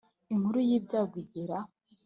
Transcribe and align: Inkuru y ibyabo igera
Inkuru 0.33 0.59
y 0.67 0.71
ibyabo 0.77 1.15
igera 1.23 1.57